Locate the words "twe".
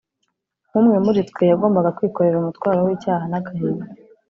1.29-1.43